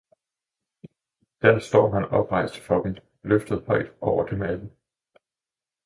der 1.41 1.59
står 1.59 1.91
han 1.93 2.05
oprejst 2.05 2.59
for 2.59 2.81
dem, 2.83 2.95
løftet 3.23 3.63
højt 3.67 3.91
over 4.01 4.25
dem 4.25 4.41
alle. 4.41 4.71